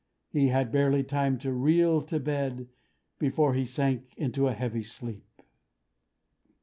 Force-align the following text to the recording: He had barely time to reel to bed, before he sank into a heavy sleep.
He 0.31 0.47
had 0.47 0.71
barely 0.71 1.03
time 1.03 1.37
to 1.37 1.53
reel 1.53 2.01
to 2.01 2.19
bed, 2.19 2.69
before 3.19 3.53
he 3.53 3.65
sank 3.65 4.15
into 4.17 4.47
a 4.47 4.53
heavy 4.53 4.81
sleep. 4.81 5.43